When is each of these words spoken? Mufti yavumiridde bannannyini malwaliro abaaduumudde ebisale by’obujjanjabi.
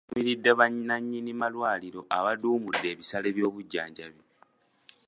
Mufti 0.03 0.09
yavumiridde 0.13 0.51
bannannyini 0.59 1.31
malwaliro 1.39 2.01
abaaduumudde 2.17 2.85
ebisale 2.93 3.29
by’obujjanjabi. 3.35 4.23